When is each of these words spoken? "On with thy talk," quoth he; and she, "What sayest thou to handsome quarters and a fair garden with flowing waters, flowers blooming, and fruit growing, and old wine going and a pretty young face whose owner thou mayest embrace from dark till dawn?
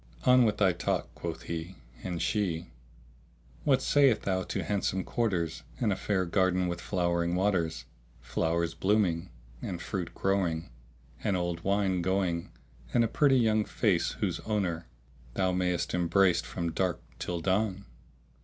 "On 0.25 0.45
with 0.45 0.57
thy 0.57 0.73
talk," 0.73 1.13
quoth 1.13 1.43
he; 1.43 1.75
and 2.03 2.19
she, 2.23 2.65
"What 3.65 3.83
sayest 3.83 4.23
thou 4.23 4.41
to 4.41 4.63
handsome 4.63 5.03
quarters 5.03 5.61
and 5.79 5.93
a 5.93 5.95
fair 5.95 6.25
garden 6.25 6.67
with 6.67 6.81
flowing 6.81 7.35
waters, 7.35 7.85
flowers 8.19 8.73
blooming, 8.73 9.29
and 9.61 9.79
fruit 9.79 10.15
growing, 10.15 10.71
and 11.23 11.37
old 11.37 11.63
wine 11.63 12.01
going 12.01 12.49
and 12.95 13.03
a 13.03 13.07
pretty 13.07 13.37
young 13.37 13.63
face 13.63 14.13
whose 14.13 14.39
owner 14.39 14.87
thou 15.35 15.51
mayest 15.51 15.93
embrace 15.93 16.41
from 16.41 16.71
dark 16.71 16.99
till 17.19 17.39
dawn? 17.39 17.85